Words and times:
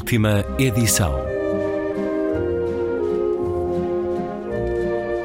Última 0.00 0.42
edição. 0.58 1.14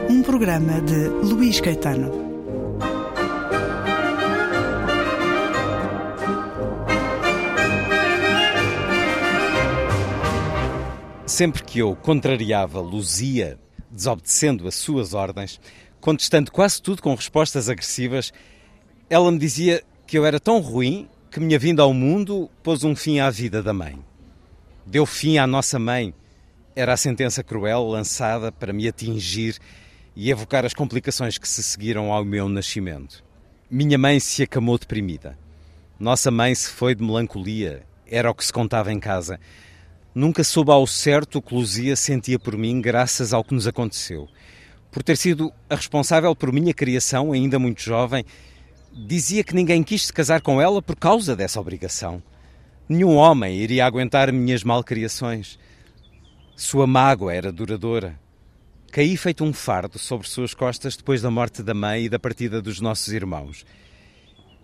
Um 0.10 0.22
programa 0.22 0.82
de 0.82 1.08
Luís 1.26 1.62
Caetano. 1.62 2.12
Sempre 11.26 11.64
que 11.64 11.80
eu 11.80 11.96
contrariava 11.96 12.82
Luzia, 12.82 13.58
desobedecendo 13.90 14.68
as 14.68 14.76
suas 14.76 15.14
ordens, 15.14 15.60
contestando 16.02 16.52
quase 16.52 16.82
tudo 16.82 17.02
com 17.02 17.16
respostas 17.16 17.70
agressivas, 17.70 18.34
ela 19.10 19.32
me 19.32 19.40
dizia 19.40 19.82
que 20.06 20.18
eu 20.18 20.26
era 20.26 20.40
tão 20.40 20.60
ruim 20.60 21.08
que 21.32 21.40
minha 21.40 21.58
vinda 21.58 21.82
ao 21.82 21.94
mundo 21.94 22.52
pôs 22.62 22.84
um 22.84 22.94
fim 22.94 23.20
à 23.20 23.30
vida 23.30 23.64
da 23.64 23.74
mãe. 23.74 23.98
Deu 24.86 25.04
fim 25.06 25.40
à 25.40 25.48
nossa 25.48 25.80
mãe. 25.80 26.14
Era 26.76 26.94
a 26.94 26.98
sentença 26.98 27.44
cruel 27.44 27.88
lançada 27.88 28.52
para 28.52 28.72
me 28.72 28.88
atingir 28.88 29.58
e 30.16 30.30
evocar 30.30 30.64
as 30.64 30.76
complicações 30.76 31.40
que 31.40 31.48
se 31.48 31.64
seguiram 31.64 32.14
ao 32.14 32.24
meu 32.24 32.48
nascimento. 32.48 33.24
Minha 33.70 33.98
mãe 33.98 34.20
se 34.20 34.44
acamou 34.44 34.78
deprimida. 34.78 35.38
Nossa 36.00 36.30
mãe 36.30 36.54
se 36.54 36.70
foi 36.70 36.94
de 36.94 37.04
melancolia. 37.04 37.84
Era 38.06 38.30
o 38.30 38.36
que 38.36 38.46
se 38.46 38.54
contava 38.54 38.94
em 38.94 39.00
casa. 39.00 39.40
Nunca 40.14 40.44
soube 40.44 40.72
ao 40.72 40.86
certo 40.86 41.40
o 41.40 41.42
que 41.42 41.56
Luzia 41.56 41.96
sentia 41.96 42.38
por 42.38 42.56
mim, 42.56 42.80
graças 42.80 43.34
ao 43.34 43.44
que 43.44 43.56
nos 43.56 43.68
aconteceu. 43.68 44.30
Por 44.92 45.02
ter 45.02 45.18
sido 45.18 45.52
a 45.68 45.76
responsável 45.76 46.36
por 46.36 46.54
minha 46.54 46.74
criação, 46.76 47.32
ainda 47.32 47.58
muito 47.58 47.82
jovem, 47.82 48.24
dizia 48.94 49.44
que 49.44 49.56
ninguém 49.56 49.82
quis 49.82 50.06
se 50.06 50.14
casar 50.14 50.42
com 50.42 50.62
ela 50.62 50.80
por 50.80 50.96
causa 50.96 51.36
dessa 51.36 51.60
obrigação. 51.60 52.22
Nenhum 52.88 53.16
homem 53.16 53.58
iria 53.58 53.84
aguentar 53.84 54.32
minhas 54.32 54.64
malcriações. 54.64 55.58
Sua 56.56 56.86
mágoa 56.86 57.34
era 57.34 57.52
duradoura. 57.52 58.20
Caí 58.92 59.18
feito 59.18 59.44
um 59.44 59.52
fardo 59.52 59.98
sobre 59.98 60.28
suas 60.30 60.54
costas 60.54 60.96
depois 60.96 61.22
da 61.22 61.32
morte 61.32 61.64
da 61.64 61.74
mãe 61.74 62.06
e 62.06 62.10
da 62.10 62.20
partida 62.20 62.62
dos 62.62 62.80
nossos 62.80 63.12
irmãos. 63.12 63.66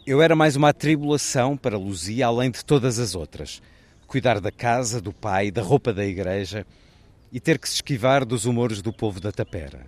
Eu 0.06 0.22
era 0.22 0.36
mais 0.36 0.56
uma 0.56 0.70
atribulação 0.70 1.58
para 1.58 1.78
Luzia, 1.78 2.28
além 2.28 2.52
de 2.52 2.64
todas 2.64 3.00
as 3.00 3.16
outras. 3.16 3.60
Cuidar 4.06 4.40
da 4.40 4.52
casa, 4.52 5.02
do 5.02 5.12
pai, 5.12 5.50
da 5.50 5.64
roupa 5.64 5.92
da 5.92 6.06
igreja 6.06 6.66
e 7.32 7.40
ter 7.40 7.58
que 7.58 7.68
se 7.68 7.76
esquivar 7.76 8.24
dos 8.24 8.46
humores 8.46 8.84
do 8.84 8.94
povo 8.94 9.20
da 9.20 9.32
tapera. 9.32 9.88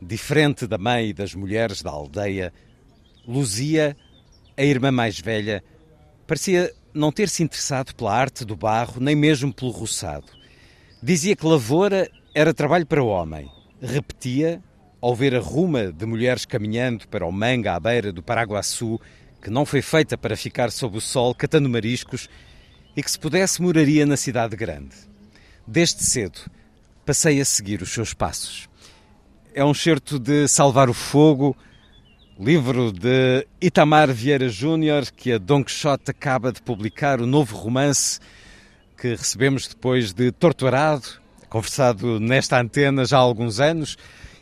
Diferente 0.00 0.66
da 0.66 0.78
mãe 0.78 1.10
e 1.10 1.12
das 1.12 1.34
mulheres 1.34 1.82
da 1.82 1.90
aldeia, 1.90 2.50
Luzia, 3.28 3.94
a 4.56 4.62
irmã 4.62 4.90
mais 4.90 5.20
velha, 5.20 5.62
parecia 6.26 6.72
não 6.96 7.12
ter 7.12 7.28
se 7.28 7.42
interessado 7.42 7.94
pela 7.94 8.14
arte 8.14 8.44
do 8.44 8.56
barro, 8.56 9.00
nem 9.00 9.14
mesmo 9.14 9.52
pelo 9.52 9.70
roçado. 9.70 10.26
Dizia 11.02 11.36
que 11.36 11.46
lavoura 11.46 12.10
era 12.34 12.54
trabalho 12.54 12.86
para 12.86 13.02
o 13.02 13.06
homem. 13.06 13.50
Repetia, 13.80 14.62
ao 15.00 15.14
ver 15.14 15.34
a 15.34 15.40
ruma 15.40 15.92
de 15.92 16.06
mulheres 16.06 16.46
caminhando 16.46 17.06
para 17.08 17.26
o 17.26 17.30
manga 17.30 17.74
à 17.74 17.80
beira 17.80 18.12
do 18.12 18.22
Paraguaçu, 18.22 18.98
que 19.42 19.50
não 19.50 19.66
foi 19.66 19.82
feita 19.82 20.16
para 20.16 20.36
ficar 20.36 20.70
sob 20.72 20.96
o 20.96 21.00
sol 21.00 21.34
catando 21.34 21.68
mariscos 21.68 22.28
e 22.96 23.02
que 23.02 23.10
se 23.10 23.18
pudesse 23.18 23.60
moraria 23.60 24.06
na 24.06 24.16
cidade 24.16 24.56
grande. 24.56 24.96
Desde 25.66 26.02
cedo 26.02 26.40
passei 27.04 27.40
a 27.40 27.44
seguir 27.44 27.82
os 27.82 27.92
seus 27.92 28.14
passos. 28.14 28.68
É 29.54 29.64
um 29.64 29.74
certo 29.74 30.18
de 30.18 30.48
Salvar 30.48 30.88
o 30.88 30.94
Fogo, 30.94 31.56
livro 32.38 32.92
de 32.92 33.46
Itamar 33.60 34.12
Vieira 34.12 34.48
Júnior, 34.48 35.10
que 35.10 35.32
a 35.32 35.38
Don 35.38 35.64
Quixote 35.64 36.10
acaba 36.10 36.52
de 36.52 36.60
publicar, 36.60 37.18
o 37.20 37.26
novo 37.26 37.56
romance 37.56 38.20
que 38.96 39.08
recebemos 39.14 39.66
depois 39.66 40.12
de 40.12 40.30
Torturado, 40.32 41.06
conversado 41.48 42.20
nesta 42.20 42.60
antena 42.60 43.06
já 43.06 43.16
há 43.16 43.20
alguns 43.20 43.58
anos 43.58 43.96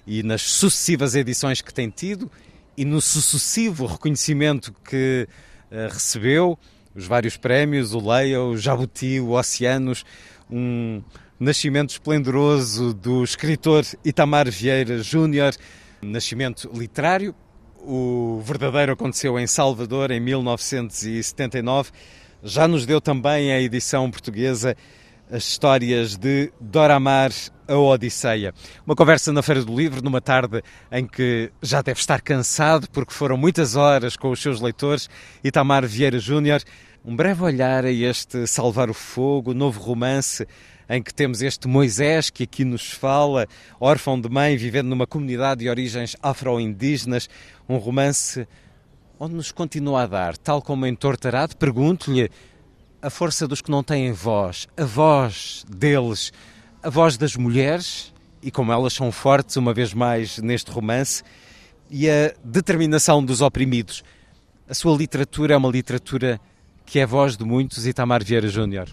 e 0.05 0.25
nas 0.25 0.43
sucessivas 0.43 1.15
edições 1.15 1.63
que 1.63 1.73
tem 1.73 1.89
tido 1.89 2.31
e 2.77 2.85
no 2.85 3.01
sucessivo 3.01 3.87
reconhecimento 3.87 4.75
que 4.85 5.29
uh, 5.71 5.93
recebeu, 5.93 6.59
os 6.97 7.07
vários 7.07 7.37
prémios, 7.37 7.95
o 7.95 8.01
Leia, 8.01 8.41
o 8.43 8.57
Jabuti, 8.57 9.21
o 9.21 9.31
Oceanos, 9.31 10.05
um 10.51 11.01
nascimento 11.39 11.91
esplendoroso 11.91 12.93
do 12.93 13.23
escritor 13.23 13.85
Itamar 14.05 14.51
Vieira 14.51 15.01
Júnior, 15.01 15.55
nascimento 16.03 16.69
literário, 16.75 17.35
o 17.87 18.41
verdadeiro 18.43 18.93
aconteceu 18.93 19.39
em 19.39 19.47
Salvador 19.47 20.11
em 20.11 20.21
1979. 20.21 21.91
Já 22.43 22.67
nos 22.67 22.87
deu 22.87 23.01
também 23.01 23.53
a 23.53 23.61
edição 23.61 24.11
portuguesa 24.11 24.77
as 25.31 25.47
histórias 25.49 26.17
de 26.17 26.53
Doramar, 26.61 27.31
a 27.67 27.77
Odisseia. 27.77 28.53
Uma 28.87 28.95
conversa 28.95 29.33
na 29.33 29.43
Feira 29.43 29.65
do 29.65 29.75
Livro, 29.75 30.03
numa 30.03 30.21
tarde 30.21 30.63
em 30.93 31.07
que 31.07 31.51
já 31.63 31.81
deve 31.83 31.99
estar 31.99 32.21
cansado, 32.21 32.89
porque 32.91 33.13
foram 33.13 33.37
muitas 33.37 33.75
horas 33.75 34.17
com 34.17 34.31
os 34.31 34.41
seus 34.41 34.61
leitores. 34.61 35.09
Itamar 35.43 35.87
Vieira 35.87 36.19
Júnior, 36.19 36.63
um 37.05 37.17
breve 37.17 37.43
olhar 37.43 37.85
a 37.85 37.91
este 37.91 38.47
Salvar 38.47 38.91
o 38.91 38.95
Fogo, 38.95 39.55
novo 39.55 39.81
romance 39.81 40.47
em 40.89 41.03
que 41.03 41.13
temos 41.13 41.43
este 41.43 41.67
Moisés 41.67 42.31
que 42.31 42.45
aqui 42.45 42.65
nos 42.65 42.91
fala, 42.91 43.47
órfão 43.81 44.21
de 44.21 44.29
mãe, 44.29 44.57
vivendo 44.57 44.89
numa 44.89 45.07
comunidade 45.07 45.61
de 45.61 45.69
origens 45.69 46.17
afro-indígenas, 46.23 47.29
um 47.69 47.77
romance 47.77 48.47
onde 49.19 49.35
nos 49.35 49.53
continua 49.53 50.03
a 50.03 50.07
dar, 50.07 50.37
tal 50.37 50.61
como 50.61 50.87
em 50.87 50.95
Tortarado, 50.95 51.57
pergunto-lhe 51.57 52.31
a 53.01 53.11
força 53.11 53.47
dos 53.47 53.61
que 53.61 53.71
não 53.71 53.83
têm 53.83 54.13
voz, 54.13 54.67
a 54.77 54.85
voz 54.85 55.65
deles, 55.69 56.33
a 56.83 56.91
voz 56.91 57.17
das 57.17 57.37
mulheres, 57.37 58.13
e 58.43 58.51
como 58.51 58.73
elas 58.73 58.93
são 58.93 59.11
fortes, 59.11 59.57
uma 59.57 59.73
vez 59.73 59.95
mais, 59.95 60.39
neste 60.39 60.71
romance, 60.71 61.23
e 61.91 62.09
a 62.09 62.35
determinação 62.43 63.25
dos 63.25 63.41
oprimidos. 63.41 64.03
A 64.69 64.75
sua 64.75 64.97
literatura 64.97 65.55
é 65.55 65.57
uma 65.57 65.71
literatura 65.71 66.41
que 66.85 66.99
é 66.99 67.07
voz 67.07 67.37
de 67.37 67.45
muitos, 67.45 67.87
Itamar 67.87 68.25
Vieira 68.25 68.49
Júnior. 68.49 68.89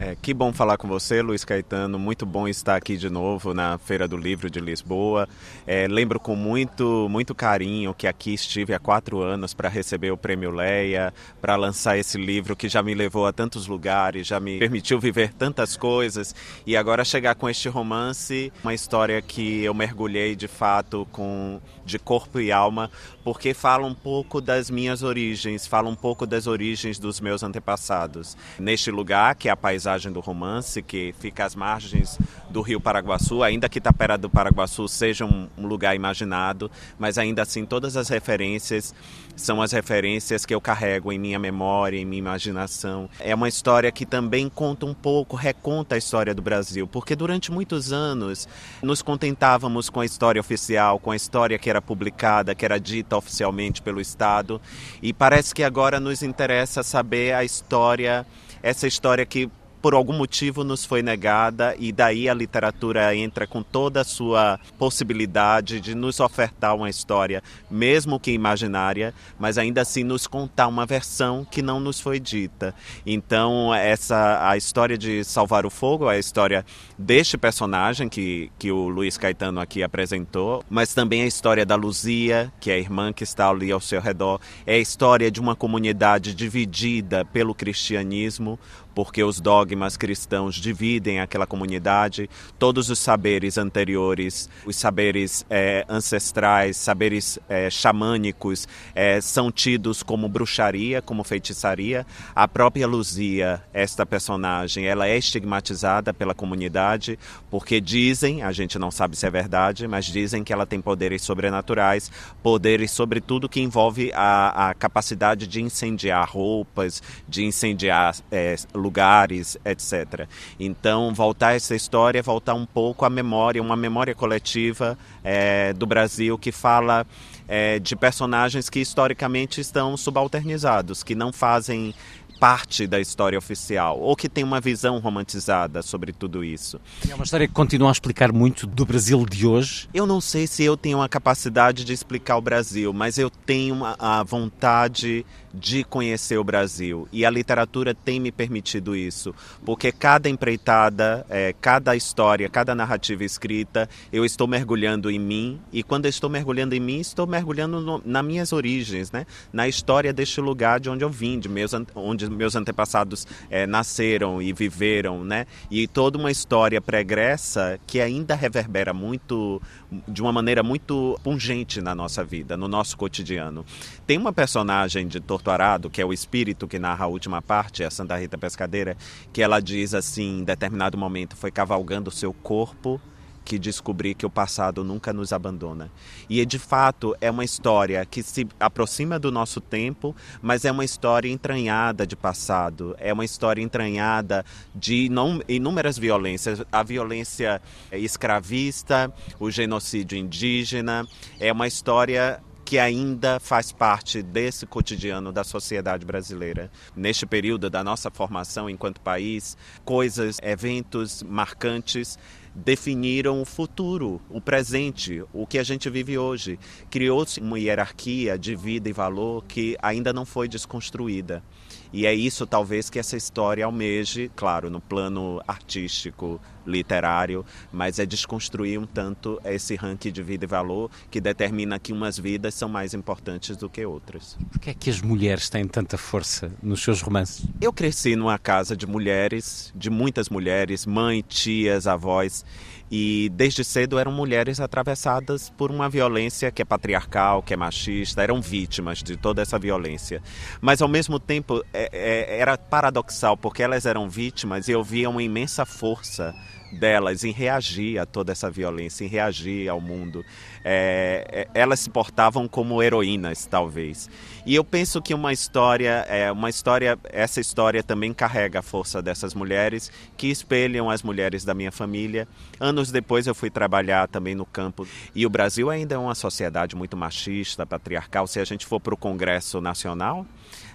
É, 0.00 0.14
que 0.14 0.32
bom 0.32 0.52
falar 0.52 0.76
com 0.76 0.86
você, 0.86 1.20
Luiz 1.20 1.44
Caetano. 1.44 1.98
Muito 1.98 2.24
bom 2.24 2.46
estar 2.46 2.76
aqui 2.76 2.96
de 2.96 3.10
novo 3.10 3.52
na 3.52 3.78
Feira 3.78 4.06
do 4.06 4.16
Livro 4.16 4.48
de 4.48 4.60
Lisboa. 4.60 5.28
É, 5.66 5.88
lembro 5.88 6.20
com 6.20 6.36
muito, 6.36 7.08
muito 7.10 7.34
carinho 7.34 7.92
que 7.92 8.06
aqui 8.06 8.32
estive 8.32 8.72
há 8.72 8.78
quatro 8.78 9.20
anos 9.20 9.54
para 9.54 9.68
receber 9.68 10.12
o 10.12 10.16
Prêmio 10.16 10.52
Leia, 10.52 11.12
para 11.40 11.56
lançar 11.56 11.98
esse 11.98 12.16
livro 12.16 12.54
que 12.54 12.68
já 12.68 12.80
me 12.80 12.94
levou 12.94 13.26
a 13.26 13.32
tantos 13.32 13.66
lugares, 13.66 14.24
já 14.24 14.38
me 14.38 14.60
permitiu 14.60 15.00
viver 15.00 15.32
tantas 15.32 15.76
coisas. 15.76 16.32
E 16.64 16.76
agora 16.76 17.04
chegar 17.04 17.34
com 17.34 17.48
este 17.48 17.68
romance, 17.68 18.52
uma 18.62 18.74
história 18.74 19.20
que 19.20 19.64
eu 19.64 19.74
mergulhei 19.74 20.36
de 20.36 20.46
fato 20.46 21.08
com 21.10 21.60
de 21.84 21.98
corpo 21.98 22.38
e 22.38 22.52
alma, 22.52 22.90
porque 23.24 23.54
fala 23.54 23.86
um 23.86 23.94
pouco 23.94 24.42
das 24.42 24.70
minhas 24.70 25.02
origens, 25.02 25.66
fala 25.66 25.88
um 25.88 25.94
pouco 25.94 26.26
das 26.26 26.46
origens 26.46 26.98
dos 26.98 27.18
meus 27.18 27.42
antepassados. 27.42 28.36
Neste 28.60 28.90
lugar, 28.90 29.34
que 29.34 29.48
é 29.48 29.50
a 29.50 29.56
paisagem 29.56 29.87
do 30.12 30.20
romance, 30.20 30.82
que 30.82 31.14
fica 31.18 31.44
às 31.44 31.54
margens 31.54 32.18
do 32.50 32.60
rio 32.60 32.80
Paraguaçu, 32.80 33.42
ainda 33.42 33.68
que 33.68 33.80
Tapera 33.80 34.18
do 34.18 34.28
Paraguaçu 34.28 34.86
seja 34.86 35.24
um, 35.24 35.48
um 35.56 35.66
lugar 35.66 35.96
imaginado, 35.96 36.70
mas 36.98 37.16
ainda 37.16 37.42
assim 37.42 37.64
todas 37.64 37.96
as 37.96 38.08
referências 38.08 38.94
são 39.36 39.62
as 39.62 39.72
referências 39.72 40.44
que 40.44 40.54
eu 40.54 40.60
carrego 40.60 41.12
em 41.12 41.18
minha 41.18 41.38
memória, 41.38 41.96
em 41.96 42.04
minha 42.04 42.18
imaginação. 42.18 43.08
É 43.20 43.34
uma 43.34 43.48
história 43.48 43.90
que 43.92 44.04
também 44.04 44.48
conta 44.48 44.84
um 44.84 44.92
pouco, 44.92 45.36
reconta 45.36 45.94
a 45.94 45.98
história 45.98 46.34
do 46.34 46.42
Brasil, 46.42 46.86
porque 46.86 47.14
durante 47.14 47.50
muitos 47.52 47.92
anos 47.92 48.48
nos 48.82 49.00
contentávamos 49.00 49.88
com 49.88 50.00
a 50.00 50.04
história 50.04 50.40
oficial, 50.40 50.98
com 50.98 51.12
a 51.12 51.16
história 51.16 51.58
que 51.58 51.70
era 51.70 51.80
publicada, 51.80 52.54
que 52.54 52.64
era 52.64 52.78
dita 52.78 53.16
oficialmente 53.16 53.80
pelo 53.80 54.00
Estado, 54.00 54.60
e 55.00 55.12
parece 55.12 55.54
que 55.54 55.62
agora 55.62 56.00
nos 56.00 56.22
interessa 56.22 56.82
saber 56.82 57.34
a 57.34 57.44
história, 57.44 58.26
essa 58.62 58.86
história 58.86 59.24
que 59.24 59.48
por 59.80 59.94
algum 59.94 60.12
motivo 60.12 60.64
nos 60.64 60.84
foi 60.84 61.02
negada 61.02 61.74
e 61.78 61.92
daí 61.92 62.28
a 62.28 62.34
literatura 62.34 63.14
entra 63.14 63.46
com 63.46 63.62
toda 63.62 64.00
a 64.00 64.04
sua 64.04 64.58
possibilidade 64.78 65.80
de 65.80 65.94
nos 65.94 66.20
ofertar 66.20 66.74
uma 66.74 66.90
história, 66.90 67.42
mesmo 67.70 68.18
que 68.18 68.32
imaginária, 68.32 69.14
mas 69.38 69.58
ainda 69.58 69.80
assim 69.80 70.02
nos 70.02 70.26
contar 70.26 70.66
uma 70.68 70.86
versão 70.86 71.44
que 71.44 71.62
não 71.62 71.80
nos 71.80 72.00
foi 72.00 72.18
dita. 72.18 72.74
Então, 73.06 73.74
essa 73.74 74.48
a 74.48 74.56
história 74.56 74.98
de 74.98 75.24
Salvar 75.24 75.64
o 75.64 75.70
Fogo, 75.70 76.10
é 76.10 76.16
a 76.16 76.18
história 76.18 76.64
deste 76.98 77.38
personagem 77.38 78.08
que, 78.08 78.50
que 78.58 78.70
o 78.72 78.88
Luiz 78.88 79.16
Caetano 79.16 79.60
aqui 79.60 79.82
apresentou, 79.82 80.64
mas 80.68 80.94
também 80.94 81.22
a 81.22 81.26
história 81.26 81.64
da 81.64 81.76
Luzia, 81.76 82.52
que 82.60 82.70
é 82.70 82.74
a 82.74 82.78
irmã 82.78 83.12
que 83.12 83.24
está 83.24 83.48
ali 83.48 83.70
ao 83.70 83.80
seu 83.80 84.00
redor, 84.00 84.40
é 84.66 84.74
a 84.74 84.78
história 84.78 85.30
de 85.30 85.40
uma 85.40 85.54
comunidade 85.54 86.34
dividida 86.34 87.24
pelo 87.24 87.54
cristianismo, 87.54 88.58
porque 88.98 89.22
os 89.22 89.38
dogmas 89.38 89.96
cristãos 89.96 90.56
dividem 90.56 91.20
aquela 91.20 91.46
comunidade, 91.46 92.28
todos 92.58 92.90
os 92.90 92.98
saberes 92.98 93.56
anteriores, 93.56 94.50
os 94.66 94.74
saberes 94.74 95.46
é, 95.48 95.86
ancestrais, 95.88 96.76
saberes 96.76 97.38
é, 97.48 97.70
xamânicos, 97.70 98.66
é, 98.96 99.20
são 99.20 99.52
tidos 99.52 100.02
como 100.02 100.28
bruxaria, 100.28 101.00
como 101.00 101.22
feitiçaria. 101.22 102.04
A 102.34 102.48
própria 102.48 102.88
Luzia, 102.88 103.62
esta 103.72 104.04
personagem, 104.04 104.86
ela 104.86 105.06
é 105.06 105.16
estigmatizada 105.16 106.12
pela 106.12 106.34
comunidade 106.34 107.16
porque 107.52 107.80
dizem, 107.80 108.42
a 108.42 108.50
gente 108.50 108.80
não 108.80 108.90
sabe 108.90 109.16
se 109.16 109.24
é 109.24 109.30
verdade, 109.30 109.86
mas 109.86 110.06
dizem 110.06 110.42
que 110.42 110.52
ela 110.52 110.66
tem 110.66 110.80
poderes 110.80 111.22
sobrenaturais, 111.22 112.10
poderes 112.42 112.90
sobre 112.90 113.20
tudo 113.20 113.48
que 113.48 113.60
envolve 113.60 114.10
a, 114.12 114.70
a 114.70 114.74
capacidade 114.74 115.46
de 115.46 115.62
incendiar 115.62 116.28
roupas, 116.28 117.00
de 117.28 117.44
incendiar 117.44 118.16
é, 118.28 118.56
lugares, 118.88 119.58
etc. 119.64 120.26
Então, 120.58 121.12
voltar 121.12 121.54
essa 121.54 121.76
história, 121.76 122.22
voltar 122.22 122.54
um 122.54 122.64
pouco 122.64 123.04
à 123.04 123.10
memória, 123.10 123.60
uma 123.60 123.76
memória 123.76 124.14
coletiva 124.14 124.98
é, 125.22 125.74
do 125.74 125.86
Brasil 125.86 126.38
que 126.38 126.50
fala 126.50 127.06
é, 127.46 127.78
de 127.78 127.94
personagens 127.94 128.70
que 128.70 128.80
historicamente 128.80 129.60
estão 129.60 129.94
subalternizados, 129.94 131.02
que 131.02 131.14
não 131.14 131.32
fazem 131.32 131.94
parte 132.38 132.86
da 132.86 133.00
história 133.00 133.38
oficial 133.38 133.98
ou 133.98 134.14
que 134.14 134.28
tem 134.28 134.44
uma 134.44 134.60
visão 134.60 134.98
romantizada 134.98 135.82
sobre 135.82 136.12
tudo 136.12 136.44
isso. 136.44 136.80
É 137.08 137.14
uma 137.14 137.24
história 137.24 137.48
que 137.48 137.52
continua 137.52 137.88
a 137.88 137.92
explicar 137.92 138.32
muito 138.32 138.66
do 138.66 138.86
Brasil 138.86 139.26
de 139.26 139.46
hoje. 139.46 139.88
Eu 139.92 140.06
não 140.06 140.20
sei 140.20 140.46
se 140.46 140.62
eu 140.62 140.76
tenho 140.76 141.02
a 141.02 141.08
capacidade 141.08 141.84
de 141.84 141.92
explicar 141.92 142.36
o 142.36 142.40
Brasil, 142.40 142.92
mas 142.92 143.18
eu 143.18 143.28
tenho 143.28 143.84
a 143.84 144.22
vontade 144.22 145.26
de 145.52 145.84
conhecer 145.84 146.38
o 146.38 146.44
Brasil 146.44 147.08
e 147.12 147.24
a 147.24 147.30
literatura 147.30 147.94
tem 147.94 148.20
me 148.20 148.30
permitido 148.30 148.94
isso, 148.94 149.34
porque 149.64 149.90
cada 149.90 150.28
empreitada, 150.28 151.24
é, 151.28 151.54
cada 151.60 151.96
história, 151.96 152.48
cada 152.48 152.74
narrativa 152.74 153.24
escrita, 153.24 153.88
eu 154.12 154.24
estou 154.24 154.46
mergulhando 154.46 155.10
em 155.10 155.18
mim 155.18 155.60
e 155.72 155.82
quando 155.82 156.04
eu 156.04 156.10
estou 156.10 156.28
mergulhando 156.28 156.74
em 156.74 156.80
mim, 156.80 157.00
estou 157.00 157.26
mergulhando 157.26 157.80
no, 157.80 158.02
nas 158.04 158.24
minhas 158.24 158.52
origens, 158.52 159.10
né? 159.10 159.26
na 159.52 159.66
história 159.66 160.12
deste 160.12 160.40
lugar 160.40 160.80
de 160.80 160.90
onde 160.90 161.04
eu 161.04 161.10
vim, 161.10 161.38
de 161.38 161.48
meus, 161.48 161.72
onde 161.94 162.28
meus 162.28 162.54
antepassados 162.54 163.26
é, 163.50 163.66
nasceram 163.66 164.42
e 164.42 164.52
viveram, 164.52 165.24
né? 165.24 165.46
e 165.70 165.86
toda 165.86 166.18
uma 166.18 166.30
história 166.30 166.80
pregressa 166.80 167.78
que 167.86 168.00
ainda 168.00 168.34
reverbera 168.34 168.92
muito, 168.92 169.60
de 170.06 170.20
uma 170.20 170.32
maneira 170.32 170.62
muito 170.62 171.18
pungente 171.22 171.80
na 171.80 171.94
nossa 171.94 172.22
vida, 172.24 172.56
no 172.56 172.68
nosso 172.68 172.96
cotidiano. 172.96 173.64
Tem 174.06 174.18
uma 174.18 174.32
personagem 174.32 175.06
de 175.06 175.20
Arado, 175.46 175.90
que 175.90 176.00
é 176.00 176.04
o 176.04 176.12
espírito 176.12 176.66
que 176.66 176.78
narra 176.78 177.04
a 177.04 177.08
última 177.08 177.40
parte, 177.40 177.84
a 177.84 177.90
Santa 177.90 178.16
Rita 178.16 178.36
Pescadeira, 178.36 178.96
que 179.32 179.42
ela 179.42 179.60
diz 179.60 179.94
assim, 179.94 180.40
em 180.40 180.44
determinado 180.44 180.98
momento, 180.98 181.36
foi 181.36 181.50
cavalgando 181.50 182.10
o 182.10 182.12
seu 182.12 182.32
corpo 182.32 183.00
que 183.48 183.58
descobri 183.58 184.14
que 184.14 184.26
o 184.26 184.30
passado 184.30 184.84
nunca 184.84 185.10
nos 185.10 185.32
abandona. 185.32 185.90
E 186.28 186.44
de 186.44 186.58
fato 186.58 187.16
é 187.18 187.30
uma 187.30 187.42
história 187.42 188.04
que 188.04 188.22
se 188.22 188.46
aproxima 188.60 189.18
do 189.18 189.32
nosso 189.32 189.58
tempo, 189.58 190.14
mas 190.42 190.66
é 190.66 190.70
uma 190.70 190.84
história 190.84 191.30
entranhada 191.30 192.06
de 192.06 192.14
passado, 192.14 192.94
é 192.98 193.10
uma 193.10 193.24
história 193.24 193.62
entranhada 193.62 194.44
de 194.74 195.08
inúmeras 195.48 195.96
violências, 195.96 196.62
a 196.70 196.82
violência 196.82 197.62
escravista, 197.90 199.10
o 199.40 199.50
genocídio 199.50 200.18
indígena, 200.18 201.08
é 201.40 201.50
uma 201.50 201.66
história 201.66 202.42
que 202.68 202.78
ainda 202.78 203.40
faz 203.40 203.72
parte 203.72 204.22
desse 204.22 204.66
cotidiano 204.66 205.32
da 205.32 205.42
sociedade 205.42 206.04
brasileira. 206.04 206.70
Neste 206.94 207.24
período 207.24 207.70
da 207.70 207.82
nossa 207.82 208.10
formação 208.10 208.68
enquanto 208.68 209.00
país, 209.00 209.56
coisas, 209.86 210.36
eventos 210.42 211.22
marcantes 211.22 212.18
definiram 212.54 213.40
o 213.40 213.46
futuro, 213.46 214.20
o 214.28 214.38
presente, 214.38 215.24
o 215.32 215.46
que 215.46 215.58
a 215.58 215.62
gente 215.62 215.88
vive 215.88 216.18
hoje. 216.18 216.58
Criou-se 216.90 217.40
uma 217.40 217.58
hierarquia 217.58 218.38
de 218.38 218.54
vida 218.54 218.90
e 218.90 218.92
valor 218.92 219.44
que 219.46 219.74
ainda 219.80 220.12
não 220.12 220.26
foi 220.26 220.46
desconstruída. 220.46 221.42
E 221.90 222.04
é 222.04 222.12
isso, 222.12 222.46
talvez, 222.46 222.90
que 222.90 222.98
essa 222.98 223.16
história 223.16 223.64
almeje, 223.64 224.30
claro, 224.36 224.68
no 224.68 224.78
plano 224.80 225.40
artístico, 225.48 226.38
literário, 226.68 227.44
mas 227.72 227.98
é 227.98 228.06
desconstruir 228.06 228.78
um 228.78 228.86
tanto 228.86 229.40
esse 229.44 229.74
ranking 229.74 230.12
de 230.12 230.22
vida 230.22 230.44
e 230.44 230.48
valor 230.48 230.90
que 231.10 231.20
determina 231.20 231.78
que 231.78 231.92
umas 231.92 232.18
vidas 232.18 232.54
são 232.54 232.68
mais 232.68 232.94
importantes 232.94 233.56
do 233.56 233.68
que 233.68 233.84
outras. 233.84 234.36
Por 234.52 234.60
que 234.60 234.70
é 234.70 234.74
que 234.74 234.90
as 234.90 235.00
mulheres 235.00 235.48
têm 235.48 235.66
tanta 235.66 235.96
força 235.96 236.52
nos 236.62 236.82
seus 236.82 237.00
romances? 237.00 237.46
Eu 237.60 237.72
cresci 237.72 238.14
numa 238.14 238.38
casa 238.38 238.76
de 238.76 238.86
mulheres, 238.86 239.72
de 239.74 239.90
muitas 239.90 240.28
mulheres, 240.28 240.84
mãe, 240.84 241.24
tias, 241.26 241.86
avós, 241.86 242.44
e 242.90 243.30
desde 243.34 243.62
cedo 243.64 243.98
eram 243.98 244.10
mulheres 244.10 244.60
atravessadas 244.60 245.50
por 245.50 245.70
uma 245.70 245.88
violência 245.88 246.50
que 246.50 246.62
é 246.62 246.64
patriarcal, 246.64 247.42
que 247.42 247.52
é 247.52 247.56
machista, 247.56 248.22
eram 248.22 248.40
vítimas 248.40 249.02
de 249.02 249.16
toda 249.16 249.42
essa 249.42 249.58
violência. 249.58 250.22
Mas 250.60 250.80
ao 250.80 250.88
mesmo 250.88 251.18
tempo 251.18 251.62
é, 251.72 251.90
é, 251.92 252.40
era 252.40 252.56
paradoxal, 252.56 253.36
porque 253.36 253.62
elas 253.62 253.84
eram 253.84 254.08
vítimas 254.08 254.68
e 254.68 254.72
eu 254.72 254.82
via 254.82 255.10
uma 255.10 255.22
imensa 255.22 255.66
força 255.66 256.34
delas 256.72 257.24
em 257.24 257.32
reagir 257.32 257.98
a 257.98 258.06
toda 258.06 258.32
essa 258.32 258.50
violência, 258.50 259.04
em 259.04 259.08
reagir 259.08 259.68
ao 259.68 259.80
mundo. 259.80 260.24
É, 260.64 261.24
é, 261.54 261.60
elas 261.60 261.80
se 261.80 261.90
portavam 261.90 262.46
como 262.46 262.82
heroínas, 262.82 263.46
talvez. 263.46 264.10
E 264.44 264.54
eu 264.54 264.64
penso 264.64 265.00
que 265.00 265.14
uma 265.14 265.32
história, 265.32 266.04
é, 266.08 266.30
uma 266.30 266.50
história, 266.50 266.98
essa 267.04 267.40
história 267.40 267.82
também 267.82 268.12
carrega 268.12 268.58
a 268.58 268.62
força 268.62 269.00
dessas 269.00 269.34
mulheres 269.34 269.90
que 270.16 270.28
espelham 270.28 270.90
as 270.90 271.02
mulheres 271.02 271.44
da 271.44 271.54
minha 271.54 271.72
família. 271.72 272.26
Anos 272.58 272.90
depois 272.90 273.26
eu 273.26 273.34
fui 273.34 273.50
trabalhar 273.50 274.08
também 274.08 274.34
no 274.34 274.46
campo 274.46 274.86
e 275.14 275.24
o 275.24 275.30
Brasil 275.30 275.70
ainda 275.70 275.94
é 275.94 275.98
uma 275.98 276.14
sociedade 276.14 276.74
muito 276.76 276.96
machista, 276.96 277.66
patriarcal. 277.66 278.26
Se 278.26 278.40
a 278.40 278.44
gente 278.44 278.66
for 278.66 278.80
para 278.80 278.94
o 278.94 278.96
Congresso 278.96 279.60
Nacional, 279.60 280.26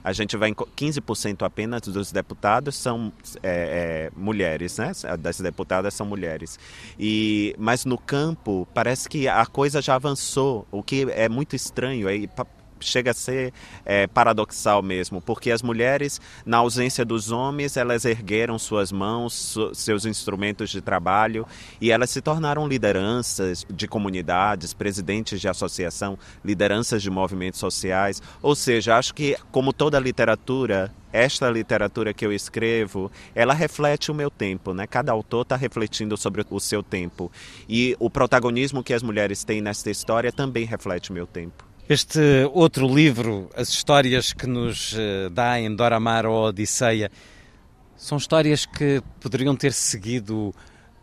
a 0.03 0.11
gente 0.11 0.35
vai 0.35 0.49
em 0.49 0.53
15% 0.53 1.43
apenas 1.43 1.81
dos 1.81 2.11
deputados 2.11 2.75
são 2.75 3.11
é, 3.41 4.09
é, 4.11 4.11
mulheres, 4.15 4.77
né? 4.77 4.91
Das 5.19 5.39
deputadas 5.39 5.93
são 5.93 6.05
mulheres. 6.05 6.59
E 6.99 7.55
mas 7.57 7.85
no 7.85 7.97
campo 7.97 8.67
parece 8.73 9.07
que 9.07 9.27
a 9.27 9.45
coisa 9.45 9.81
já 9.81 9.95
avançou, 9.95 10.67
o 10.71 10.83
que 10.83 11.07
é 11.11 11.29
muito 11.29 11.55
estranho. 11.55 12.09
É, 12.09 12.27
chega 12.83 13.11
a 13.11 13.13
ser 13.13 13.53
é, 13.85 14.07
paradoxal 14.07 14.81
mesmo, 14.81 15.21
porque 15.21 15.51
as 15.51 15.61
mulheres, 15.61 16.19
na 16.45 16.57
ausência 16.57 17.03
dos 17.03 17.31
homens, 17.31 17.77
elas 17.77 18.05
ergueram 18.05 18.57
suas 18.59 18.91
mãos, 18.91 19.57
seus 19.73 20.05
instrumentos 20.05 20.69
de 20.69 20.81
trabalho 20.81 21.45
e 21.79 21.91
elas 21.91 22.09
se 22.09 22.21
tornaram 22.21 22.67
lideranças 22.67 23.65
de 23.69 23.87
comunidades, 23.87 24.73
presidentes 24.73 25.39
de 25.39 25.47
associação, 25.47 26.17
lideranças 26.43 27.01
de 27.01 27.09
movimentos 27.09 27.59
sociais. 27.59 28.21
Ou 28.41 28.55
seja, 28.55 28.97
acho 28.97 29.13
que, 29.13 29.37
como 29.51 29.73
toda 29.73 29.99
literatura, 29.99 30.91
esta 31.11 31.49
literatura 31.49 32.13
que 32.13 32.25
eu 32.25 32.33
escrevo, 32.33 33.11
ela 33.35 33.53
reflete 33.53 34.11
o 34.11 34.15
meu 34.15 34.31
tempo, 34.31 34.73
né? 34.73 34.87
Cada 34.87 35.11
autor 35.11 35.43
está 35.43 35.55
refletindo 35.55 36.17
sobre 36.17 36.43
o 36.49 36.59
seu 36.59 36.81
tempo. 36.81 37.31
E 37.69 37.95
o 37.99 38.09
protagonismo 38.09 38.83
que 38.83 38.93
as 38.93 39.03
mulheres 39.03 39.43
têm 39.43 39.61
nesta 39.61 39.91
história 39.91 40.31
também 40.31 40.65
reflete 40.65 41.11
o 41.11 41.13
meu 41.13 41.27
tempo. 41.27 41.72
Este 41.89 42.49
outro 42.53 42.87
livro, 42.87 43.49
as 43.57 43.67
histórias 43.67 44.31
que 44.31 44.47
nos 44.47 44.95
eh, 44.97 45.27
dá 45.29 45.59
em 45.59 45.75
Dora 45.75 45.99
Maar 45.99 46.25
ou 46.25 46.45
Odisseia, 46.45 47.11
são 47.97 48.17
histórias 48.17 48.65
que 48.65 49.01
poderiam 49.19 49.53
ter 49.53 49.73
seguido 49.73 50.55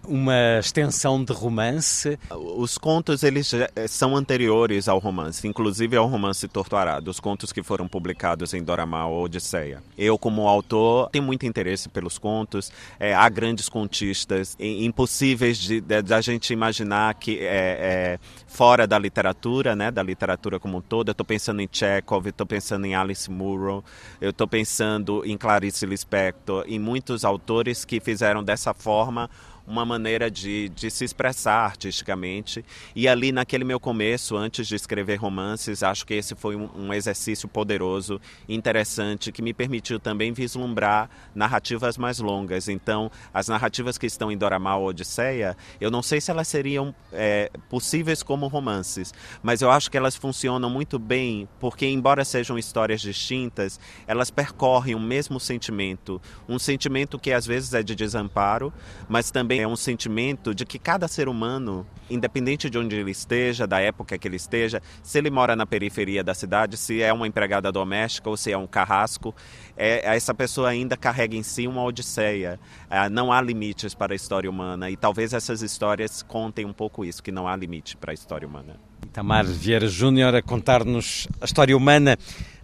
uma 0.06 0.58
extensão 0.58 1.22
de 1.22 1.32
romance? 1.32 2.18
Os 2.30 2.78
contos 2.78 3.22
eles 3.22 3.52
eh, 3.54 3.70
são 3.86 4.16
anteriores 4.16 4.88
ao 4.88 4.98
romance, 4.98 5.46
inclusive 5.46 5.96
ao 5.96 6.06
romance 6.06 6.46
Torturado, 6.48 7.10
os 7.10 7.20
contos 7.20 7.52
que 7.52 7.62
foram 7.62 7.86
publicados 7.86 8.54
em 8.54 8.62
Doramá 8.62 9.06
ou 9.06 9.24
Odisseia. 9.24 9.82
Eu, 9.96 10.18
como 10.18 10.48
autor, 10.48 11.10
tenho 11.10 11.24
muito 11.24 11.46
interesse 11.46 11.88
pelos 11.88 12.18
contos. 12.18 12.72
É, 12.98 13.14
há 13.14 13.28
grandes 13.28 13.68
contistas 13.68 14.56
impossíveis 14.58 15.58
de, 15.58 15.80
de, 15.80 16.02
de, 16.02 16.14
a 16.14 16.20
gente 16.20 16.52
imaginar 16.52 17.14
que 17.14 17.38
é, 17.40 17.46
é, 17.46 18.18
fora 18.46 18.86
da 18.86 18.98
literatura, 18.98 19.76
né, 19.76 19.90
da 19.90 20.02
literatura 20.02 20.58
como 20.58 20.78
um 20.78 20.80
todo. 20.80 21.08
Eu 21.08 21.12
estou 21.12 21.26
pensando 21.26 21.60
em 21.60 21.68
Chekhov, 21.70 22.26
estou 22.26 22.46
pensando 22.46 22.86
em 22.86 22.94
Alice 22.94 23.30
Munro, 23.30 23.84
eu 24.20 24.30
estou 24.30 24.46
pensando 24.46 25.22
em 25.24 25.36
Clarice 25.36 25.86
Lispector, 25.86 26.64
em 26.66 26.78
muitos 26.78 27.24
autores 27.24 27.84
que 27.84 28.00
fizeram 28.00 28.42
dessa 28.42 28.74
forma 28.74 29.30
uma 29.66 29.84
maneira 29.84 30.30
de, 30.30 30.68
de 30.70 30.90
se 30.90 31.04
expressar 31.04 31.64
artisticamente. 31.64 32.64
E 32.94 33.06
ali, 33.06 33.32
naquele 33.32 33.64
meu 33.64 33.78
começo, 33.78 34.36
antes 34.36 34.66
de 34.66 34.74
escrever 34.74 35.16
romances, 35.16 35.82
acho 35.82 36.06
que 36.06 36.14
esse 36.14 36.34
foi 36.34 36.56
um, 36.56 36.68
um 36.76 36.92
exercício 36.92 37.48
poderoso, 37.48 38.20
interessante, 38.48 39.32
que 39.32 39.42
me 39.42 39.52
permitiu 39.52 39.98
também 39.98 40.32
vislumbrar 40.32 41.08
narrativas 41.34 41.96
mais 41.96 42.18
longas. 42.18 42.68
Então, 42.68 43.10
as 43.32 43.48
narrativas 43.48 43.98
que 43.98 44.06
estão 44.06 44.30
em 44.30 44.36
Doramal 44.36 44.82
Odisseia, 44.82 45.56
eu 45.80 45.90
não 45.90 46.02
sei 46.02 46.20
se 46.20 46.30
elas 46.30 46.48
seriam 46.48 46.94
é, 47.12 47.50
possíveis 47.68 48.22
como 48.22 48.46
romances, 48.46 49.12
mas 49.42 49.62
eu 49.62 49.70
acho 49.70 49.90
que 49.90 49.96
elas 49.96 50.16
funcionam 50.16 50.70
muito 50.70 50.98
bem 50.98 51.48
porque, 51.58 51.86
embora 51.86 52.24
sejam 52.24 52.58
histórias 52.58 53.00
distintas, 53.00 53.78
elas 54.06 54.30
percorrem 54.30 54.94
o 54.94 55.00
mesmo 55.00 55.38
sentimento, 55.38 56.20
um 56.48 56.58
sentimento 56.58 57.18
que 57.18 57.32
às 57.32 57.46
vezes 57.46 57.74
é 57.74 57.82
de 57.82 57.94
desamparo, 57.94 58.72
mas 59.08 59.30
também 59.30 59.49
é 59.58 59.66
um 59.66 59.76
sentimento 59.76 60.54
de 60.54 60.64
que 60.64 60.78
cada 60.78 61.08
ser 61.08 61.28
humano, 61.28 61.86
independente 62.08 62.70
de 62.70 62.78
onde 62.78 62.96
ele 62.96 63.10
esteja, 63.10 63.66
da 63.66 63.80
época 63.80 64.18
que 64.18 64.28
ele 64.28 64.36
esteja, 64.36 64.82
se 65.02 65.18
ele 65.18 65.30
mora 65.30 65.56
na 65.56 65.66
periferia 65.66 66.22
da 66.22 66.34
cidade, 66.34 66.76
se 66.76 67.02
é 67.02 67.12
uma 67.12 67.26
empregada 67.26 67.72
doméstica 67.72 68.28
ou 68.28 68.36
se 68.36 68.52
é 68.52 68.56
um 68.56 68.66
carrasco, 68.66 69.34
é, 69.76 70.14
essa 70.14 70.34
pessoa 70.34 70.68
ainda 70.68 70.96
carrega 70.96 71.36
em 71.36 71.42
si 71.42 71.66
uma 71.66 71.82
odisseia. 71.82 72.60
É, 72.88 73.08
não 73.08 73.32
há 73.32 73.40
limites 73.40 73.94
para 73.94 74.12
a 74.12 74.16
história 74.16 74.48
humana 74.48 74.90
e 74.90 74.96
talvez 74.96 75.32
essas 75.32 75.62
histórias 75.62 76.22
contem 76.22 76.64
um 76.64 76.72
pouco 76.72 77.04
isso, 77.04 77.22
que 77.22 77.32
não 77.32 77.48
há 77.48 77.56
limite 77.56 77.96
para 77.96 78.12
a 78.12 78.14
história 78.14 78.46
humana. 78.46 78.76
Itamar 79.04 79.44
Vieira 79.44 79.88
Júnior 79.88 80.34
a 80.34 80.42
contar-nos 80.42 81.26
a 81.40 81.44
história 81.44 81.76
humana 81.76 82.16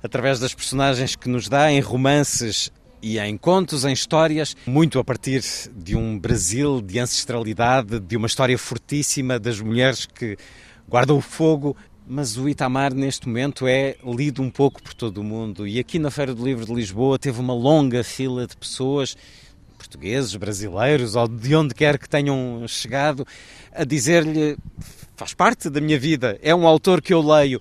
através 0.02 0.38
das 0.38 0.54
personagens 0.54 1.16
que 1.16 1.28
nos 1.28 1.48
dá 1.48 1.72
em 1.72 1.80
romances 1.80 2.70
e 3.02 3.18
em 3.18 3.36
contos, 3.36 3.84
em 3.84 3.92
histórias, 3.92 4.56
muito 4.66 4.98
a 4.98 5.04
partir 5.04 5.42
de 5.76 5.96
um 5.96 6.18
Brasil 6.18 6.80
de 6.80 6.98
ancestralidade, 6.98 8.00
de 8.00 8.16
uma 8.16 8.26
história 8.26 8.58
fortíssima 8.58 9.38
das 9.38 9.60
mulheres 9.60 10.06
que 10.06 10.36
guardam 10.88 11.18
o 11.18 11.20
fogo. 11.20 11.76
Mas 12.08 12.36
o 12.36 12.48
Itamar, 12.48 12.94
neste 12.94 13.26
momento, 13.26 13.66
é 13.66 13.96
lido 14.04 14.40
um 14.40 14.50
pouco 14.50 14.80
por 14.82 14.94
todo 14.94 15.18
o 15.18 15.24
mundo. 15.24 15.66
E 15.66 15.78
aqui 15.78 15.98
na 15.98 16.10
Feira 16.10 16.32
do 16.34 16.44
Livro 16.44 16.64
de 16.64 16.72
Lisboa 16.72 17.18
teve 17.18 17.40
uma 17.40 17.52
longa 17.52 18.04
fila 18.04 18.46
de 18.46 18.56
pessoas, 18.56 19.16
portugueses, 19.76 20.34
brasileiros, 20.36 21.16
ou 21.16 21.26
de 21.26 21.54
onde 21.54 21.74
quer 21.74 21.98
que 21.98 22.08
tenham 22.08 22.64
chegado, 22.68 23.26
a 23.72 23.84
dizer-lhe: 23.84 24.56
faz 25.16 25.34
parte 25.34 25.68
da 25.68 25.80
minha 25.80 25.98
vida, 25.98 26.38
é 26.42 26.54
um 26.54 26.66
autor 26.66 27.02
que 27.02 27.12
eu 27.12 27.20
leio. 27.20 27.60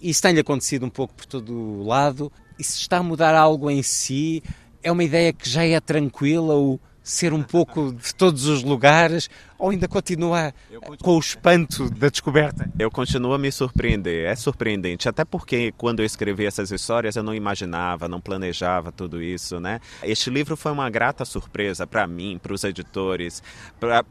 Isso 0.00 0.22
tem-lhe 0.22 0.40
acontecido 0.40 0.86
um 0.86 0.90
pouco 0.90 1.12
por 1.12 1.26
todo 1.26 1.52
o 1.52 1.86
lado. 1.86 2.32
Isso 2.58 2.78
está 2.78 2.98
a 2.98 3.02
mudar 3.02 3.34
algo 3.34 3.70
em 3.70 3.82
si? 3.82 4.42
É 4.82 4.90
uma 4.90 5.04
ideia 5.04 5.32
que 5.32 5.48
já 5.48 5.64
é 5.64 5.78
tranquila, 5.80 6.54
o 6.54 6.80
ser 7.02 7.32
um 7.32 7.42
pouco 7.42 7.92
de 7.92 8.14
todos 8.14 8.46
os 8.46 8.62
lugares, 8.62 9.28
ou 9.60 9.70
ainda 9.70 9.86
continua 9.86 10.54
com 11.02 11.16
o 11.16 11.18
espanto 11.18 11.90
da 11.90 12.08
descoberta? 12.08 12.70
Eu 12.78 12.90
continuo 12.90 13.34
a 13.34 13.38
me 13.38 13.52
surpreender. 13.52 14.26
É 14.26 14.34
surpreendente, 14.34 15.08
até 15.08 15.22
porque 15.22 15.72
quando 15.76 16.00
eu 16.00 16.06
escrevi 16.06 16.46
essas 16.46 16.70
histórias 16.70 17.14
eu 17.14 17.22
não 17.22 17.34
imaginava, 17.34 18.08
não 18.08 18.20
planejava 18.20 18.90
tudo 18.90 19.22
isso, 19.22 19.60
né? 19.60 19.80
Este 20.02 20.30
livro 20.30 20.56
foi 20.56 20.72
uma 20.72 20.88
grata 20.88 21.26
surpresa 21.26 21.86
para 21.86 22.06
mim, 22.06 22.40
para 22.42 22.54
os 22.54 22.64
editores, 22.64 23.42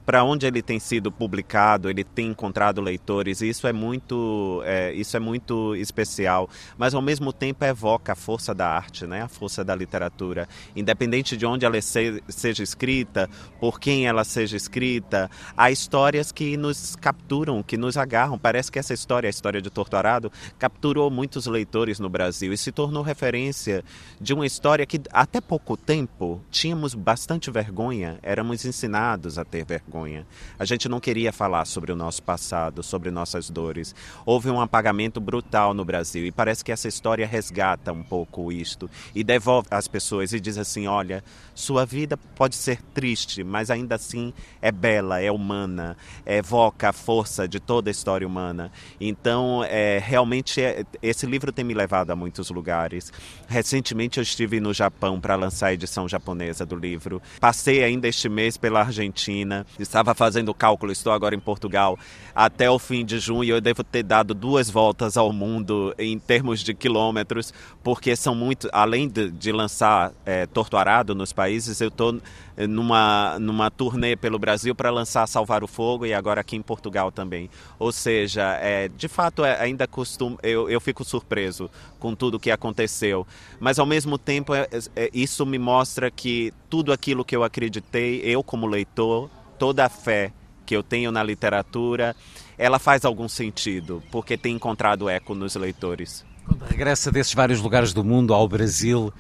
para 0.06 0.24
onde 0.24 0.46
ele 0.46 0.62
tem 0.62 0.80
sido 0.80 1.12
publicado, 1.12 1.90
ele 1.90 2.04
tem 2.04 2.28
encontrado 2.28 2.80
leitores. 2.80 3.42
E 3.42 3.50
isso 3.50 3.66
é 3.66 3.74
muito, 3.74 4.62
é, 4.66 4.94
isso 4.94 5.18
é 5.18 5.20
muito 5.20 5.76
especial. 5.76 6.48
Mas 6.78 6.94
ao 6.94 7.02
mesmo 7.02 7.34
tempo 7.34 7.66
evoca 7.66 8.14
a 8.14 8.16
força 8.16 8.54
da 8.54 8.68
arte, 8.68 9.08
né? 9.08 9.24
A 9.24 9.28
força 9.28 9.64
da 9.64 9.74
literatura, 9.76 10.48
independente 10.76 11.36
de 11.36 11.46
onde 11.46 11.66
ela 11.66 11.80
seja 11.82 12.62
escrita, 12.62 13.28
por 13.60 13.80
quem 13.80 14.06
ela 14.06 14.24
seja 14.24 14.56
escrita 14.56 15.30
há 15.56 15.72
histórias 15.72 16.32
que 16.32 16.58
nos 16.58 16.96
capturam, 16.96 17.64
que 17.64 17.78
nos 17.78 17.98
agarram. 17.98 18.38
Parece 18.38 18.72
que 18.72 18.80
essa 18.80 18.94
história, 18.94 19.28
a 19.28 19.30
história 19.30 19.62
de 19.62 19.70
Torturado, 19.70 20.32
capturou 20.58 21.10
muitos 21.10 21.46
leitores 21.46 22.00
no 22.00 22.10
Brasil 22.10 22.54
e 22.54 22.58
se 22.58 22.72
tornou 22.72 23.04
referência 23.04 23.84
de 24.20 24.34
uma 24.34 24.46
história 24.46 24.86
que 24.86 25.02
até 25.12 25.42
pouco 25.42 25.76
tempo 25.78 26.42
tínhamos 26.52 26.94
bastante 26.94 27.52
vergonha, 27.52 28.20
éramos 28.22 28.66
ensinados 28.66 29.38
a 29.38 29.46
ter 29.46 29.66
vergonha. 29.66 30.26
A 30.58 30.66
gente 30.66 30.90
não 30.90 31.00
queria 31.00 31.32
falar 31.32 31.66
sobre 31.66 31.92
o 31.92 31.96
nosso 31.96 32.22
passado, 32.24 32.84
sobre 32.84 33.12
nossas 33.12 33.50
dores. 33.50 33.96
Houve 34.26 34.50
um 34.50 34.62
apagamento 34.62 35.20
brutal 35.20 35.74
no 35.74 35.86
Brasil 35.86 36.26
e 36.26 36.32
parece 36.32 36.64
que 36.64 36.72
essa 36.72 36.88
história 36.88 37.26
resgata 37.26 37.92
um 37.92 38.04
pouco 38.04 38.52
isto 38.52 38.90
e 39.14 39.24
devolve 39.24 39.68
às 39.72 39.88
pessoas 39.88 40.34
e 40.34 40.40
diz 40.40 40.58
assim: 40.58 40.88
olha, 40.88 41.24
sua 41.54 41.86
vida 41.86 42.18
pode 42.36 42.56
ser 42.56 42.82
triste, 42.94 43.44
mas 43.44 43.70
ainda 43.70 43.96
assim 43.96 44.34
é 44.62 44.72
bela, 44.72 45.22
é 45.22 45.29
é 45.30 45.32
humana, 45.32 45.96
evoca 46.26 46.90
a 46.90 46.94
força 46.94 47.48
de 47.48 47.60
toda 47.60 47.90
a 47.90 47.92
história 47.92 48.28
humana. 48.28 48.72
Então, 49.00 49.64
é, 49.64 50.00
realmente, 50.04 50.62
é, 50.62 50.84
esse 51.02 51.26
livro 51.26 51.52
tem 51.52 51.64
me 51.64 51.74
levado 51.74 52.12
a 52.12 52.16
muitos 52.16 52.50
lugares. 52.50 53.14
Recentemente, 53.48 54.18
eu 54.18 54.24
estive 54.24 54.60
no 54.60 54.74
Japão 54.74 55.20
para 55.20 55.36
lançar 55.36 55.68
a 55.68 55.74
edição 55.74 56.08
japonesa 56.08 56.66
do 56.66 56.76
livro. 56.76 57.22
Passei 57.40 57.84
ainda 57.84 58.08
este 58.08 58.28
mês 58.28 58.58
pela 58.58 58.82
Argentina, 58.82 59.66
estava 59.80 60.14
fazendo 60.14 60.54
cálculo, 60.54 60.92
estou 60.92 61.14
agora 61.14 61.36
em 61.36 61.40
Portugal. 61.40 61.98
Até 62.36 62.70
o 62.70 62.80
fim 62.80 63.06
de 63.06 63.20
junho, 63.20 63.56
eu 63.56 63.62
devo 63.62 63.84
ter 63.84 64.04
dado 64.04 64.34
duas 64.34 64.70
voltas 64.70 65.18
ao 65.18 65.32
mundo 65.32 65.94
em 65.98 66.18
termos 66.18 66.62
de 66.62 66.74
quilômetros, 66.74 67.54
porque 67.84 68.16
são 68.16 68.34
muito. 68.34 68.70
Além 68.72 69.08
de, 69.08 69.30
de 69.32 69.52
lançar 69.52 70.12
é, 70.26 70.46
Torturado 70.46 71.14
nos 71.14 71.32
países, 71.32 71.80
eu 71.82 71.90
estou 71.90 72.20
numa, 72.68 73.38
numa 73.40 73.70
turnê 73.70 74.16
pelo 74.16 74.40
Brasil 74.40 74.76
para 74.76 74.90
lançar 74.90 75.19
Salvar 75.28 75.64
o 75.64 75.68
Fogo 75.68 76.06
e 76.06 76.14
agora 76.14 76.42
aqui 76.42 76.56
em 76.56 76.62
Portugal 76.62 77.12
também. 77.12 77.50
Ou 77.78 77.92
seja, 77.92 78.54
é, 78.62 78.88
de 78.88 79.08
fato 79.08 79.44
é, 79.44 79.60
ainda 79.60 79.88
costumo, 79.88 80.38
eu, 80.44 80.70
eu 80.70 80.80
fico 80.80 81.04
surpreso 81.04 81.70
com 82.00 82.16
tudo 82.16 82.40
que 82.40 82.52
aconteceu, 82.52 83.26
mas 83.60 83.80
ao 83.80 83.86
mesmo 83.86 84.18
tempo 84.18 84.54
é, 84.54 84.68
é, 84.96 85.10
isso 85.14 85.46
me 85.46 85.58
mostra 85.58 86.10
que 86.10 86.54
tudo 86.70 86.92
aquilo 86.92 87.26
que 87.26 87.36
eu 87.36 87.44
acreditei, 87.44 88.22
eu 88.24 88.44
como 88.44 88.68
leitor, 88.68 89.30
toda 89.58 89.86
a 89.86 89.90
fé 89.90 90.32
que 90.66 90.76
eu 90.76 90.84
tenho 90.84 91.12
na 91.12 91.24
literatura, 91.24 92.16
ela 92.58 92.78
faz 92.78 93.04
algum 93.04 93.28
sentido, 93.28 94.04
porque 94.12 94.38
tem 94.38 94.56
encontrado 94.56 95.10
eco 95.10 95.34
nos 95.34 95.56
leitores. 95.56 96.24
Quando 96.46 96.64
regressa 96.64 97.12
desses 97.12 97.34
vários 97.34 97.62
lugares 97.62 97.94
do 97.94 98.04
mundo 98.04 98.34
ao 98.34 98.48
Brasil, 98.48 99.14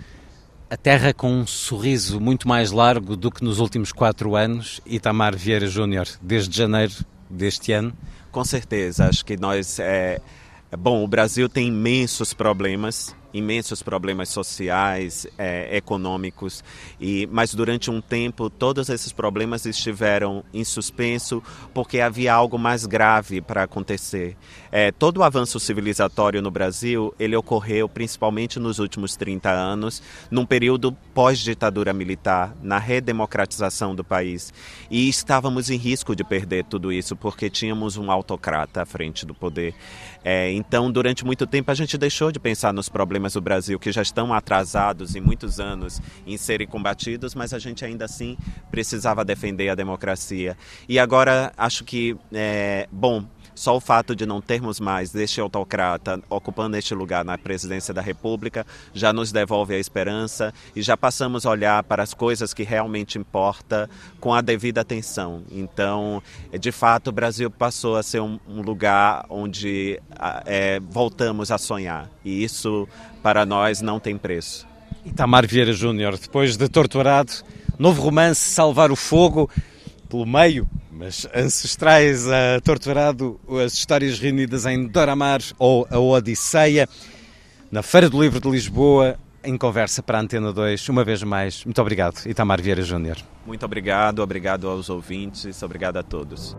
a 0.69 0.77
terra 0.77 1.13
com 1.13 1.31
um 1.31 1.47
sorriso 1.47 2.19
muito 2.19 2.47
mais 2.47 2.71
largo 2.71 3.15
do 3.15 3.31
que 3.31 3.43
nos 3.43 3.59
últimos 3.59 3.91
quatro 3.91 4.35
anos, 4.35 4.79
Itamar 4.85 5.35
Vieira 5.35 5.67
Júnior, 5.67 6.07
desde 6.21 6.55
janeiro 6.55 6.93
deste 7.29 7.71
ano? 7.71 7.91
Com 8.31 8.45
certeza, 8.45 9.07
acho 9.07 9.25
que 9.25 9.35
nós. 9.35 9.79
É... 9.79 10.21
Bom, 10.77 11.03
o 11.03 11.07
Brasil 11.07 11.49
tem 11.49 11.67
imensos 11.69 12.33
problemas 12.33 13.15
imensos 13.33 13.83
problemas 13.83 14.29
sociais, 14.29 15.27
é, 15.37 15.75
econômicos, 15.77 16.63
e, 16.99 17.27
mas 17.31 17.53
durante 17.53 17.91
um 17.91 18.01
tempo 18.01 18.49
todos 18.49 18.89
esses 18.89 19.11
problemas 19.11 19.65
estiveram 19.65 20.43
em 20.53 20.63
suspenso 20.63 21.43
porque 21.73 22.01
havia 22.01 22.33
algo 22.33 22.57
mais 22.57 22.85
grave 22.85 23.41
para 23.41 23.63
acontecer. 23.63 24.35
É, 24.71 24.91
todo 24.91 25.17
o 25.17 25.23
avanço 25.23 25.59
civilizatório 25.59 26.41
no 26.41 26.51
Brasil 26.51 27.13
ele 27.19 27.35
ocorreu 27.35 27.87
principalmente 27.87 28.59
nos 28.59 28.79
últimos 28.79 29.15
30 29.15 29.49
anos, 29.49 30.01
num 30.29 30.45
período 30.45 30.91
pós-ditadura 31.13 31.93
militar, 31.93 32.55
na 32.61 32.77
redemocratização 32.77 33.95
do 33.95 34.03
país, 34.03 34.53
e 34.89 35.07
estávamos 35.07 35.69
em 35.69 35.77
risco 35.77 36.15
de 36.15 36.23
perder 36.23 36.65
tudo 36.65 36.91
isso 36.91 37.15
porque 37.15 37.49
tínhamos 37.49 37.97
um 37.97 38.11
autocrata 38.11 38.81
à 38.81 38.85
frente 38.85 39.25
do 39.25 39.33
poder. 39.33 39.73
É, 40.23 40.51
então, 40.51 40.91
durante 40.91 41.25
muito 41.25 41.47
tempo 41.47 41.71
a 41.71 41.73
gente 41.73 41.97
deixou 41.97 42.31
de 42.31 42.39
pensar 42.39 42.73
nos 42.73 42.89
problemas 42.89 43.18
problemas 43.19 43.33
do 43.33 43.41
Brasil 43.41 43.77
que 43.77 43.91
já 43.91 44.01
estão 44.01 44.33
atrasados 44.33 45.15
em 45.15 45.19
muitos 45.19 45.59
anos 45.59 46.01
em 46.25 46.37
serem 46.37 46.65
combatidos, 46.65 47.35
mas 47.35 47.53
a 47.53 47.59
gente 47.59 47.83
ainda 47.83 48.05
assim 48.05 48.37
precisava 48.71 49.25
defender 49.25 49.69
a 49.69 49.75
democracia. 49.75 50.57
E 50.87 50.97
agora 50.97 51.51
acho 51.57 51.83
que, 51.83 52.15
é, 52.31 52.87
bom, 52.91 53.25
só 53.59 53.75
o 53.75 53.81
fato 53.81 54.15
de 54.15 54.25
não 54.25 54.39
termos 54.39 54.79
mais 54.79 55.13
este 55.13 55.41
autocrata 55.41 56.21
ocupando 56.29 56.77
este 56.77 56.95
lugar 56.95 57.25
na 57.25 57.37
presidência 57.37 57.93
da 57.93 58.01
República 58.01 58.65
já 58.93 59.11
nos 59.11 59.33
devolve 59.33 59.75
a 59.75 59.77
esperança 59.77 60.53
e 60.73 60.81
já 60.81 60.95
passamos 60.95 61.45
a 61.45 61.49
olhar 61.49 61.83
para 61.83 62.01
as 62.01 62.13
coisas 62.13 62.53
que 62.53 62.63
realmente 62.63 63.17
importam 63.17 63.85
com 64.17 64.33
a 64.33 64.39
devida 64.39 64.79
atenção. 64.79 65.43
Então, 65.51 66.23
de 66.57 66.71
fato, 66.71 67.09
o 67.09 67.11
Brasil 67.11 67.51
passou 67.51 67.97
a 67.97 68.01
ser 68.01 68.21
um, 68.21 68.39
um 68.47 68.61
lugar 68.61 69.25
onde 69.29 69.99
é, 70.45 70.79
voltamos 70.79 71.51
a 71.51 71.57
sonhar 71.57 72.09
e 72.23 72.41
isso 72.41 72.87
para 73.21 73.45
nós 73.45 73.81
não 73.81 73.99
tem 73.99 74.17
preço. 74.17 74.65
Itamar 75.05 75.45
Vieira 75.45 75.73
Júnior, 75.73 76.17
depois 76.17 76.55
de 76.55 76.69
Torturado, 76.69 77.33
novo 77.77 78.01
romance 78.01 78.39
Salvar 78.39 78.89
o 78.89 78.95
Fogo, 78.95 79.49
pelo 80.07 80.25
meio 80.25 80.65
mas 80.99 81.25
ancestrais 81.33 82.27
a 82.27 82.59
Torturado, 82.61 83.39
as 83.65 83.71
histórias 83.71 84.19
reunidas 84.19 84.65
em 84.65 84.85
Doramar 84.85 85.39
ou 85.57 85.87
a 85.89 85.97
Odisseia. 85.97 86.89
Na 87.71 87.81
Feira 87.81 88.09
do 88.09 88.21
Livro 88.21 88.41
de 88.41 88.49
Lisboa, 88.49 89.17
em 89.41 89.57
conversa 89.57 90.03
para 90.03 90.17
a 90.17 90.21
Antena 90.21 90.51
2. 90.51 90.89
Uma 90.89 91.05
vez 91.05 91.23
mais, 91.23 91.63
muito 91.63 91.81
obrigado, 91.81 92.25
Itamar 92.25 92.61
Vieira 92.61 92.81
Júnior. 92.81 93.15
Muito 93.47 93.63
obrigado, 93.63 94.19
obrigado 94.19 94.67
aos 94.67 94.89
ouvintes, 94.89 95.63
obrigado 95.63 95.95
a 95.95 96.03
todos. 96.03 96.57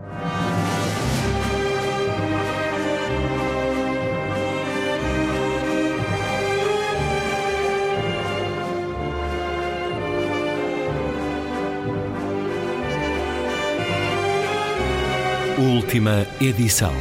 Última 15.90 16.24
edição. 16.40 16.94